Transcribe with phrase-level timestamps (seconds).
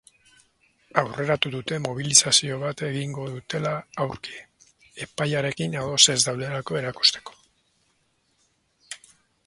[1.01, 3.75] Aurreratu dute mobilizazio bat egingo dutela
[4.07, 4.41] aurki,
[5.07, 7.39] epaiarekin ados ez daudela erakusteko.